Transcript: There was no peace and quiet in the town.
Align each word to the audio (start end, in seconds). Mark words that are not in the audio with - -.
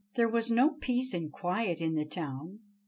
There 0.15 0.27
was 0.27 0.49
no 0.49 0.71
peace 0.71 1.13
and 1.13 1.31
quiet 1.31 1.79
in 1.79 1.93
the 1.93 2.05
town. 2.05 2.61